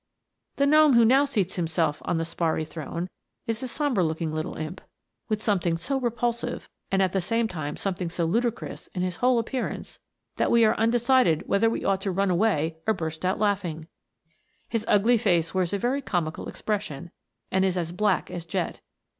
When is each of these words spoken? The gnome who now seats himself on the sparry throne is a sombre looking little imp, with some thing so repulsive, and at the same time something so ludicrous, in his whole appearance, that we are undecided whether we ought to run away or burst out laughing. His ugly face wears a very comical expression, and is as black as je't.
The 0.55 0.65
gnome 0.65 0.93
who 0.93 1.05
now 1.05 1.25
seats 1.25 1.57
himself 1.57 2.01
on 2.05 2.17
the 2.17 2.25
sparry 2.25 2.65
throne 2.65 3.07
is 3.45 3.61
a 3.61 3.67
sombre 3.67 4.03
looking 4.03 4.31
little 4.31 4.55
imp, 4.57 4.81
with 5.29 5.43
some 5.43 5.59
thing 5.59 5.77
so 5.77 5.99
repulsive, 5.99 6.67
and 6.91 7.03
at 7.03 7.11
the 7.11 7.21
same 7.21 7.47
time 7.47 7.77
something 7.77 8.09
so 8.09 8.25
ludicrous, 8.25 8.87
in 8.95 9.03
his 9.03 9.17
whole 9.17 9.37
appearance, 9.37 9.99
that 10.37 10.49
we 10.49 10.65
are 10.65 10.73
undecided 10.73 11.47
whether 11.47 11.69
we 11.69 11.85
ought 11.85 12.01
to 12.01 12.11
run 12.11 12.31
away 12.31 12.77
or 12.87 12.95
burst 12.95 13.23
out 13.23 13.37
laughing. 13.37 13.85
His 14.67 14.85
ugly 14.87 15.19
face 15.19 15.53
wears 15.53 15.71
a 15.71 15.77
very 15.77 16.01
comical 16.01 16.47
expression, 16.49 17.11
and 17.51 17.63
is 17.63 17.77
as 17.77 17.91
black 17.91 18.31
as 18.31 18.43
je't. 18.43 18.81